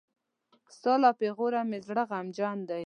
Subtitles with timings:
[0.75, 2.79] ستا له پېغوره مې زړه غمجن دی.